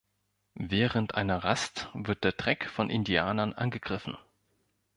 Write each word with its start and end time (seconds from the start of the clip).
Während 0.55 1.13
einer 1.13 1.43
Rast 1.43 1.89
wird 1.93 2.23
der 2.23 2.35
Treck 2.35 2.67
von 2.67 2.89
Indianern 2.89 3.53
angegriffen. 3.53 4.17